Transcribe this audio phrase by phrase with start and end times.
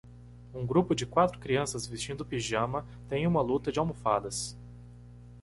[0.51, 4.57] Um grupo de quatro crianças vestindo pijama tem uma luta de almofadas.